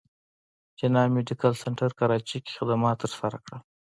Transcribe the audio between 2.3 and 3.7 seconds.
کښې خدمات تر سره کړل